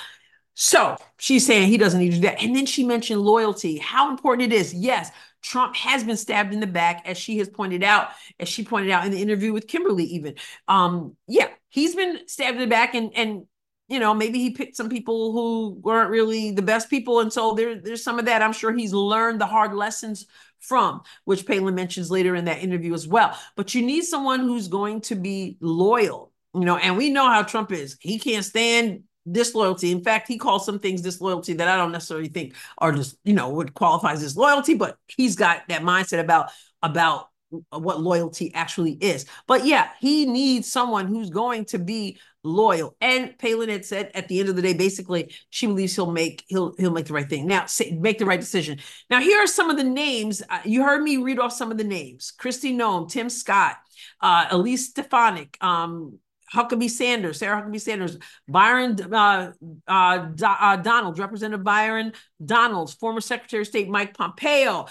[0.55, 4.11] so she's saying he doesn't need to do that and then she mentioned loyalty how
[4.11, 5.11] important it is yes
[5.45, 8.09] Trump has been stabbed in the back, as she has pointed out,
[8.41, 10.37] as she pointed out in the interview with Kimberly, even.
[10.69, 13.45] Um, yeah, he's been stabbed in the back, and and
[13.89, 17.21] you know, maybe he picked some people who weren't really the best people.
[17.21, 18.41] And so there, there's some of that.
[18.41, 20.27] I'm sure he's learned the hard lessons
[20.65, 23.39] from, which Palin mentions later in that interview as well.
[23.57, 27.43] But you need someone who's going to be loyal, you know, and we know how
[27.43, 27.97] Trump is.
[28.01, 29.91] He can't stand disloyalty.
[29.91, 33.33] In fact, he calls some things disloyalty that I don't necessarily think are just, you
[33.33, 36.51] know, would qualifies as loyalty, but he's got that mindset about
[36.83, 37.29] about
[37.71, 39.27] what loyalty actually is.
[39.47, 42.95] But yeah, he needs someone who's going to be loyal.
[43.01, 46.45] And Palin had said at the end of the day, basically, she believes he'll make
[46.47, 47.47] he'll he'll make the right thing.
[47.47, 48.79] Now, say, make the right decision.
[49.11, 50.43] Now, here are some of the names.
[50.49, 53.77] Uh, you heard me read off some of the names: Kristi Noem, Tim Scott,
[54.21, 56.19] uh, Elise Stefanik, um,
[56.55, 59.53] Huckabee Sanders, Sarah Huckabee Sanders, Byron uh,
[59.89, 62.13] uh, Do- uh, Donald, Representative Byron
[62.45, 64.87] Donalds, former Secretary of State Mike Pompeo,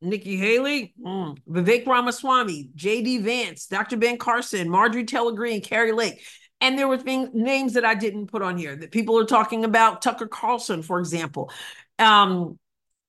[0.00, 3.18] Nikki Haley, mm, Vivek Ramaswamy, J.D.
[3.18, 3.96] Vance, Dr.
[3.96, 6.22] Ben Carson, Marjorie Taylor Greene, Kari Lake.
[6.60, 9.64] And there were things, names that I didn't put on here that people are talking
[9.64, 10.02] about.
[10.02, 11.50] Tucker Carlson, for example.
[11.98, 12.58] Um,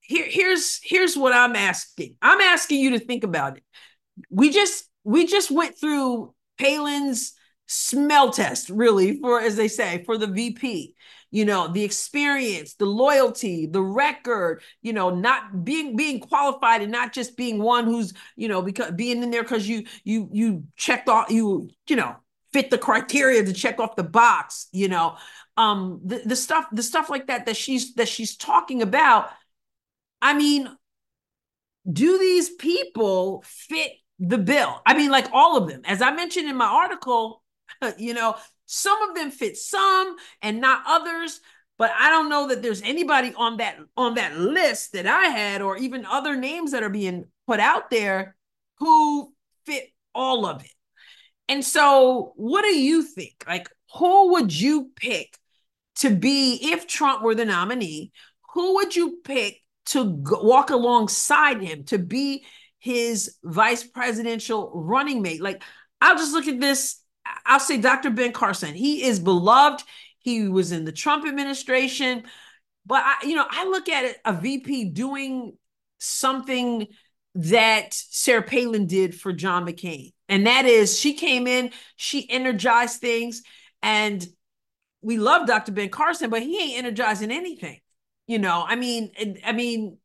[0.01, 2.15] here, here's here's what I'm asking.
[2.21, 3.63] I'm asking you to think about it.
[4.29, 7.33] We just we just went through Palin's
[7.67, 10.95] smell test, really, for as they say, for the VP
[11.31, 16.91] you know the experience the loyalty the record you know not being being qualified and
[16.91, 20.63] not just being one who's you know because being in there because you you you
[20.75, 22.15] checked off you you know
[22.51, 25.15] fit the criteria to check off the box you know?
[25.57, 29.29] Um the, the stuff the stuff like that that she's that she's talking about
[30.21, 30.69] i mean
[31.91, 34.81] do these people fit the bill?
[34.85, 35.81] I mean like all of them.
[35.85, 37.41] As i mentioned in my article
[37.97, 38.35] you know
[38.69, 41.41] some of them fit some and not others,
[41.77, 45.61] but I don't know that there's anybody on that on that list that I had
[45.61, 48.35] or even other names that are being put out there
[48.77, 49.33] who
[49.65, 50.71] fit all of it.
[51.47, 53.43] And so, what do you think?
[53.47, 55.37] Like who would you pick
[55.95, 58.11] to be if Trump were the nominee?
[58.53, 62.45] who would you pick to go, walk alongside him to be
[62.79, 65.41] his vice presidential running mate?
[65.41, 65.63] Like,
[66.01, 66.98] I'll just look at this.
[67.45, 68.09] I'll say Dr.
[68.09, 68.73] Ben Carson.
[68.73, 69.83] He is beloved.
[70.19, 72.23] He was in the Trump administration.
[72.85, 75.57] But I, you know, I look at it, a VP doing
[75.99, 76.87] something
[77.35, 80.13] that Sarah Palin did for John McCain.
[80.27, 83.43] And that is she came in, she energized things,
[83.81, 84.25] and
[85.01, 85.71] we love Dr.
[85.71, 87.79] Ben Carson, but he ain't energizing anything.
[88.27, 89.11] You know, I mean,
[89.43, 89.97] I mean,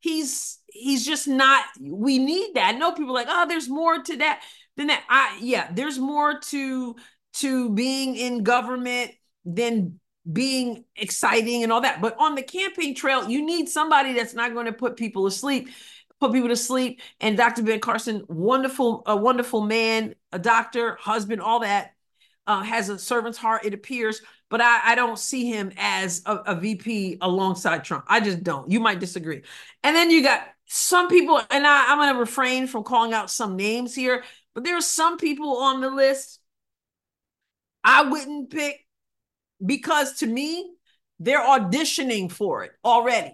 [0.00, 2.74] he's he's just not we need that.
[2.74, 4.42] I know people like, oh, there's more to that
[4.76, 5.04] than that.
[5.08, 6.96] I yeah, there's more to
[7.34, 9.12] to being in government
[9.44, 9.98] than
[10.30, 12.00] being exciting and all that.
[12.00, 15.70] But on the campaign trail, you need somebody that's not going to put people asleep,
[16.20, 17.00] put people to sleep.
[17.20, 17.62] And Dr.
[17.62, 21.94] Ben Carson, wonderful, a wonderful man, a doctor, husband, all that,
[22.46, 24.20] uh, has a servant's heart, it appears.
[24.48, 28.04] But I, I don't see him as a, a VP alongside Trump.
[28.06, 28.70] I just don't.
[28.70, 29.42] You might disagree.
[29.82, 33.30] And then you got some people, and I, I'm going to refrain from calling out
[33.30, 34.24] some names here,
[34.54, 36.40] but there are some people on the list
[37.84, 38.86] I wouldn't pick
[39.64, 40.72] because to me,
[41.18, 43.32] they're auditioning for it already.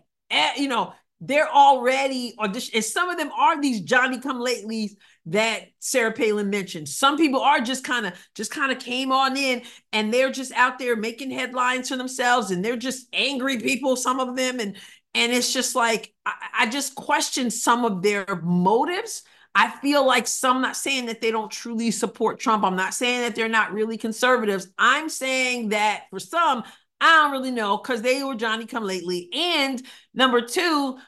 [0.57, 2.77] You know, they're already audition.
[2.77, 4.93] And some of them are these Johnny come latelys
[5.27, 6.89] that Sarah Palin mentioned.
[6.89, 9.63] Some people are just kind of just kind of came on in
[9.93, 14.21] and they're just out there making headlines for themselves and they're just angry people, some
[14.21, 14.61] of them.
[14.61, 14.77] And
[15.15, 19.23] and it's just like I, I just question some of their motives
[19.55, 22.65] I feel like some, I'm not saying that they don't truly support Trump.
[22.65, 24.69] I'm not saying that they're not really conservatives.
[24.79, 26.63] I'm saying that for some,
[27.01, 29.29] I don't really know because they were Johnny come lately.
[29.33, 29.83] And
[30.15, 30.99] number two,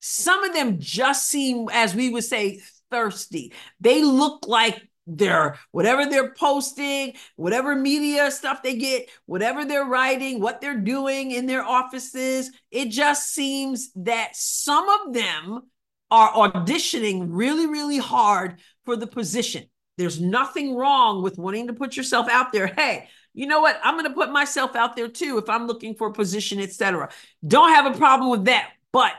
[0.00, 2.60] some of them just seem, as we would say,
[2.90, 3.52] thirsty.
[3.80, 10.40] They look like they're whatever they're posting, whatever media stuff they get, whatever they're writing,
[10.40, 12.50] what they're doing in their offices.
[12.70, 15.62] It just seems that some of them
[16.10, 19.64] are auditioning really, really hard for the position.
[19.98, 22.66] There's nothing wrong with wanting to put yourself out there.
[22.66, 23.80] Hey, you know what?
[23.82, 27.10] I'm going to put myself out there too if I'm looking for a position, etc.
[27.46, 28.70] Don't have a problem with that.
[28.92, 29.12] But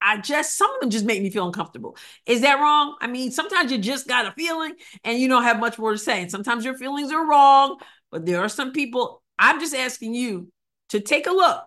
[0.00, 1.96] I just some of them just make me feel uncomfortable.
[2.26, 2.96] Is that wrong?
[3.00, 4.74] I mean, sometimes you just got a feeling
[5.04, 6.22] and you don't have much more to say.
[6.22, 7.78] And sometimes your feelings are wrong,
[8.10, 9.22] but there are some people.
[9.38, 10.52] I'm just asking you
[10.90, 11.64] to take a look.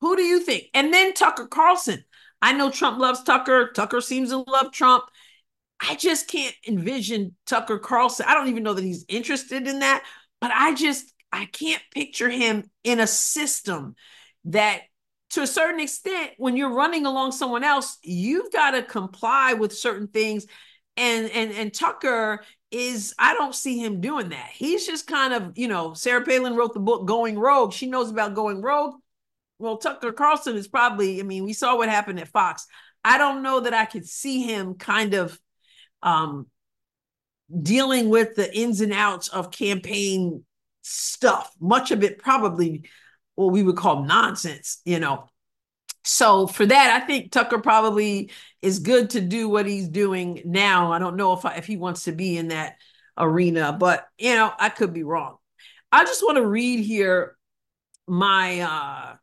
[0.00, 0.64] Who do you think?
[0.74, 2.04] And then Tucker Carlson.
[2.46, 3.72] I know Trump loves Tucker.
[3.74, 5.02] Tucker seems to love Trump.
[5.80, 8.24] I just can't envision Tucker Carlson.
[8.28, 10.04] I don't even know that he's interested in that,
[10.40, 13.96] but I just I can't picture him in a system
[14.44, 14.82] that
[15.30, 19.76] to a certain extent when you're running along someone else, you've got to comply with
[19.76, 20.46] certain things
[20.96, 24.50] and and and Tucker is I don't see him doing that.
[24.52, 27.72] He's just kind of, you know, Sarah Palin wrote the book Going Rogue.
[27.72, 29.00] She knows about going rogue
[29.58, 32.66] well, Tucker Carlson is probably, I mean, we saw what happened at Fox.
[33.04, 35.38] I don't know that I could see him kind of
[36.02, 36.46] um,
[37.62, 40.44] dealing with the ins and outs of campaign
[40.82, 41.50] stuff.
[41.60, 42.88] Much of it probably
[43.34, 45.28] what we would call nonsense, you know.
[46.04, 48.30] So for that, I think Tucker probably
[48.62, 50.92] is good to do what he's doing now.
[50.92, 52.76] I don't know if I, if he wants to be in that
[53.18, 55.36] arena, but you know, I could be wrong.
[55.90, 57.36] I just want to read here
[58.06, 59.16] my uh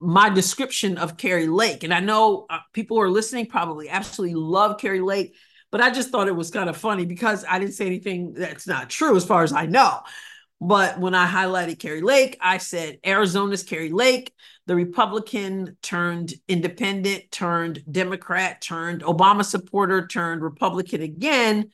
[0.00, 1.84] my description of Kari Lake.
[1.84, 5.36] And I know uh, people who are listening probably absolutely love Kari Lake,
[5.70, 8.66] but I just thought it was kind of funny because I didn't say anything that's
[8.66, 10.00] not true as far as I know.
[10.60, 14.34] But when I highlighted Kari Lake, I said Arizona's Kari Lake,
[14.66, 21.70] the Republican turned independent, turned Democrat, turned Obama supporter, turned Republican again.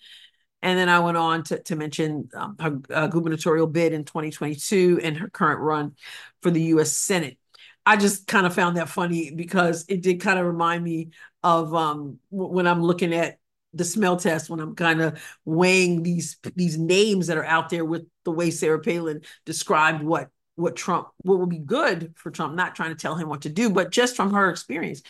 [0.63, 5.01] And then I went on to, to mention um, her uh, gubernatorial bid in 2022
[5.03, 5.95] and her current run
[6.41, 7.39] for the US Senate.
[7.87, 11.11] I just kind of found that funny because it did kind of remind me
[11.43, 13.39] of um, when I'm looking at
[13.77, 17.85] the smell test when I'm kind of weighing these these names that are out there
[17.85, 22.55] with the way Sarah Palin described what what Trump what would be good for Trump,
[22.55, 25.03] not trying to tell him what to do, but just from her experience.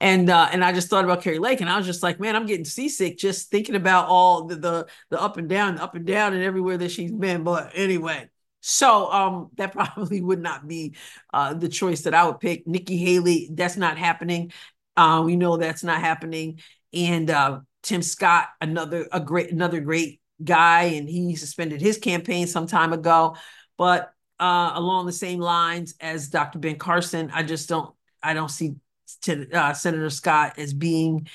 [0.00, 2.36] And uh, and I just thought about Kari Lake, and I was just like, man,
[2.36, 6.06] I'm getting seasick just thinking about all the the, the up and down, up and
[6.06, 7.42] down, and everywhere that she's been.
[7.42, 8.28] But anyway,
[8.66, 10.96] so um, that probably would not be
[11.34, 12.66] uh, the choice that I would pick.
[12.66, 14.52] Nikki Haley, that's not happening.
[14.96, 16.60] Uh, we know that's not happening.
[16.94, 22.46] And uh, Tim Scott, another a great another great guy, and he suspended his campaign
[22.46, 23.36] some time ago.
[23.76, 26.58] But uh, along the same lines as Dr.
[26.58, 28.76] Ben Carson, I just don't I don't see
[29.22, 31.28] t- uh, Senator Scott as being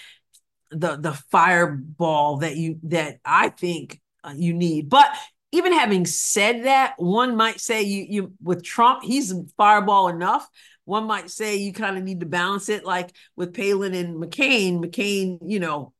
[0.72, 4.90] the the fireball that you that I think uh, you need.
[4.90, 5.16] But
[5.52, 10.48] even having said that, one might say you you with Trump, he's fireball enough.
[10.86, 14.80] one might say you kind of need to balance it, like with Palin and McCain.
[14.84, 15.94] McCain, you know,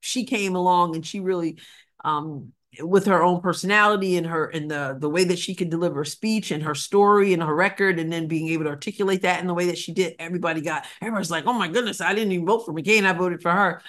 [0.00, 1.58] she came along and she really
[2.04, 6.04] um with her own personality and her and the the way that she could deliver
[6.04, 9.46] speech and her story and her record and then being able to articulate that in
[9.46, 12.46] the way that she did everybody got everybody's like oh my goodness i didn't even
[12.46, 13.82] vote for mccain i voted for her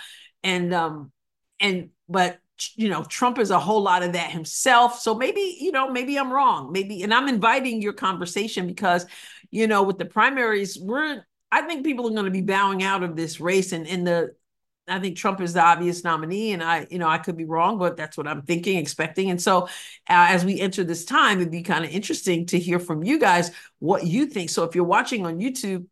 [0.43, 1.11] and um
[1.59, 2.39] and but
[2.75, 6.17] you know trump is a whole lot of that himself so maybe you know maybe
[6.17, 9.05] i'm wrong maybe and i'm inviting your conversation because
[9.51, 13.03] you know with the primaries we're I think people are going to be bowing out
[13.03, 14.35] of this race and in the
[14.87, 17.77] I think Trump is the obvious nominee, and I, you know, I could be wrong,
[17.77, 19.29] but that's what I'm thinking, expecting.
[19.29, 19.67] And so, uh,
[20.07, 23.51] as we enter this time, it'd be kind of interesting to hear from you guys
[23.77, 24.49] what you think.
[24.49, 25.85] So, if you're watching on YouTube,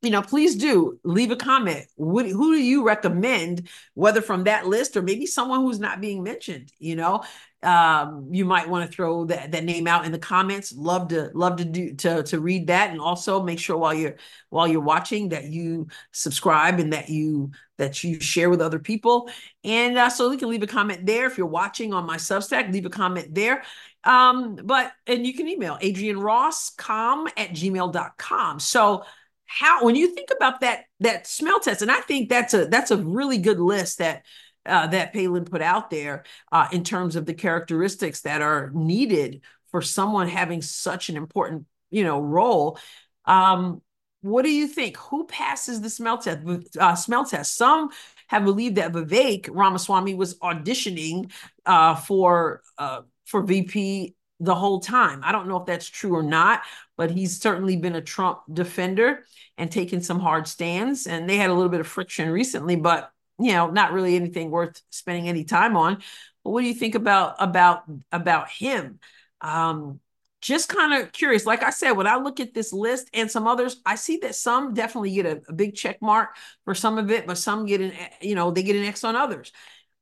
[0.00, 1.84] you know, please do leave a comment.
[1.96, 6.22] What, who do you recommend, whether from that list or maybe someone who's not being
[6.22, 6.72] mentioned?
[6.78, 7.24] You know,
[7.64, 10.72] um, you might want to throw that, that name out in the comments.
[10.72, 14.14] Love to love to do to to read that, and also make sure while you're
[14.50, 19.28] while you're watching that you subscribe and that you that you share with other people.
[19.64, 22.72] And uh, so you can leave a comment there if you're watching on my Substack.
[22.72, 23.64] Leave a comment there.
[24.04, 28.60] Um, but and you can email Adrienne Ross com at gmail.com.
[28.60, 29.02] So
[29.48, 32.90] how when you think about that that smell test, and I think that's a that's
[32.90, 34.24] a really good list that
[34.66, 39.40] uh, that Palin put out there uh, in terms of the characteristics that are needed
[39.70, 42.78] for someone having such an important, you know, role.
[43.24, 43.80] Um,
[44.20, 44.98] what do you think?
[44.98, 46.46] Who passes the smell test?
[46.78, 47.56] Uh, smell test.
[47.56, 47.88] Some
[48.26, 51.32] have believed that Vivek Ramaswamy was auditioning
[51.64, 55.20] uh, for uh, for VP the whole time.
[55.24, 56.62] I don't know if that's true or not,
[56.96, 59.24] but he's certainly been a Trump defender
[59.56, 61.06] and taken some hard stands.
[61.06, 63.10] And they had a little bit of friction recently, but
[63.40, 66.02] you know, not really anything worth spending any time on.
[66.44, 68.98] But what do you think about about about him?
[69.40, 70.00] Um,
[70.40, 71.46] just kind of curious.
[71.46, 74.34] Like I said, when I look at this list and some others, I see that
[74.34, 77.80] some definitely get a, a big check mark for some of it, but some get
[77.80, 79.52] an, you know, they get an X on others.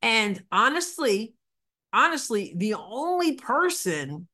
[0.03, 1.35] And honestly,
[1.97, 4.29] honestly, the only person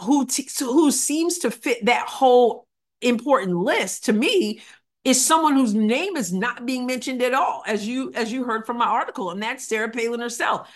[0.00, 2.66] who t- who seems to fit that whole
[3.00, 4.60] important list to me
[5.04, 8.66] is someone whose name is not being mentioned at all, as you as you heard
[8.66, 10.68] from my article, and that's Sarah Palin herself.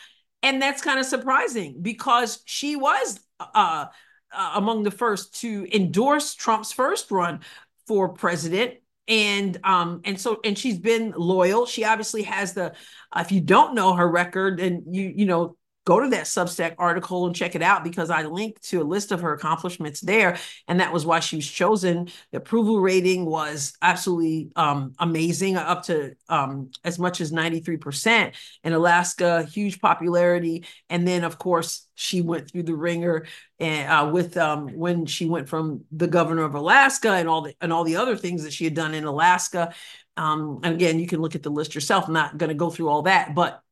[0.43, 3.87] And that's kind of surprising because she was uh,
[4.33, 7.41] uh, among the first to endorse Trump's first run
[7.87, 8.75] for president.
[9.09, 11.67] And um and so and she's been loyal.
[11.67, 12.73] She obviously has the
[13.13, 16.75] uh, if you don't know her record and you you know go to that Substack
[16.79, 20.37] article and check it out because I linked to a list of her accomplishments there.
[20.69, 22.09] And that was why she was chosen.
[22.33, 28.35] The approval rating was absolutely um, amazing, up to um, as much as 93%.
[28.63, 30.65] In Alaska, huge popularity.
[30.91, 33.27] And then, of course, she went through the ringer
[33.59, 37.55] and uh, with um, when she went from the governor of Alaska and all the
[37.61, 39.75] and all the other things that she had done in Alaska.
[40.17, 42.07] Um, and again, you can look at the list yourself.
[42.07, 43.63] I'm not going to go through all that, but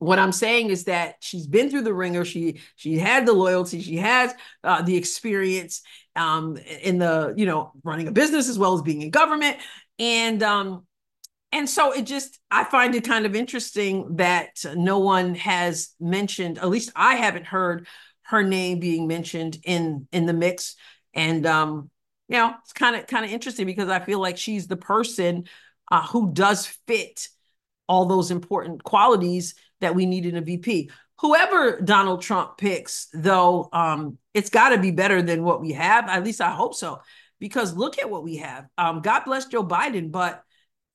[0.00, 2.24] what I'm saying is that she's been through the ringer.
[2.24, 3.82] She she had the loyalty.
[3.82, 4.34] She has
[4.64, 5.82] uh, the experience
[6.16, 9.58] um, in the you know running a business as well as being in government,
[9.98, 10.86] and um,
[11.52, 16.56] and so it just I find it kind of interesting that no one has mentioned.
[16.58, 17.86] At least I haven't heard
[18.22, 20.76] her name being mentioned in in the mix,
[21.12, 21.90] and um,
[22.26, 25.44] you know it's kind of kind of interesting because I feel like she's the person
[25.92, 27.28] uh, who does fit
[27.86, 30.90] all those important qualities that we needed a VP.
[31.20, 36.08] Whoever Donald Trump picks, though, um, it's got to be better than what we have.
[36.08, 37.00] At least I hope so,
[37.38, 38.66] because look at what we have.
[38.78, 40.42] Um, God bless Joe Biden, but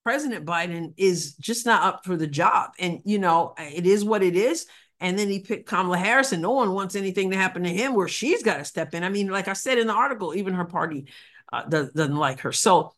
[0.03, 2.71] President Biden is just not up for the job.
[2.79, 4.65] And, you know, it is what it is.
[4.99, 7.93] And then he picked Kamala Harris, and no one wants anything to happen to him
[7.93, 9.03] where she's got to step in.
[9.03, 11.07] I mean, like I said in the article, even her party
[11.51, 12.51] uh, doesn't like her.
[12.51, 12.93] So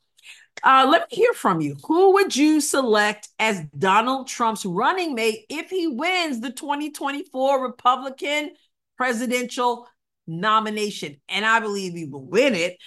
[0.64, 1.76] uh, let me hear from you.
[1.86, 8.52] Who would you select as Donald Trump's running mate if he wins the 2024 Republican
[8.98, 9.88] presidential
[10.26, 11.18] nomination?
[11.30, 12.78] And I believe he will win it.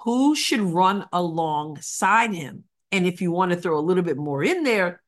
[0.00, 2.64] Who should run alongside him?
[2.92, 5.02] And if you want to throw a little bit more in there,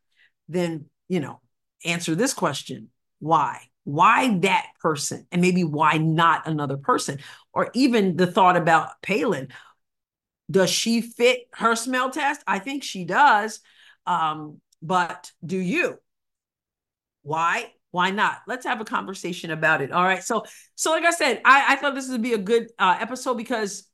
[0.49, 1.41] then, you know,
[1.85, 2.89] answer this question
[3.19, 3.61] why?
[3.85, 5.27] Why that person?
[5.31, 7.19] And maybe why not another person?
[7.53, 9.49] Or even the thought about Palin
[10.53, 12.43] does she fit her smell test?
[12.47, 13.61] I think she does.
[14.07, 15.99] Um, but do you?
[17.23, 17.73] Why?
[17.91, 18.39] Why not?
[18.47, 19.93] Let's have a conversation about it.
[19.93, 20.23] All right.
[20.23, 20.45] So,
[20.75, 23.89] so like I said, I, I thought this would be a good uh, episode because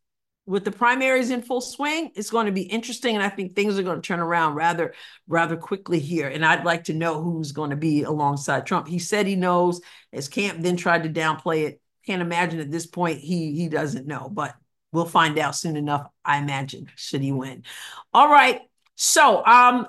[0.46, 3.78] with the primaries in full swing, it's going to be interesting, and I think things
[3.78, 4.94] are going to turn around rather,
[5.26, 6.26] rather quickly here.
[6.26, 8.88] And I'd like to know who's going to be alongside Trump.
[8.88, 9.82] He said he knows.
[10.10, 11.82] His camp then tried to downplay it.
[12.06, 14.54] Can't imagine at this point he he doesn't know, but
[14.92, 17.64] We'll find out soon enough, I imagine, should he win.
[18.12, 18.60] All right.
[18.96, 19.86] So um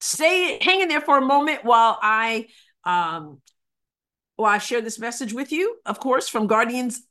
[0.00, 2.48] stay hanging there for a moment while I
[2.84, 3.40] um
[4.36, 7.02] while I share this message with you, of course, from Guardians